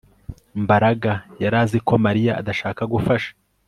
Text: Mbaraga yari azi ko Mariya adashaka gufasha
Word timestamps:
Mbaraga 0.63 1.11
yari 1.43 1.57
azi 1.63 1.77
ko 1.87 1.93
Mariya 2.05 2.31
adashaka 2.41 2.81
gufasha 2.93 3.31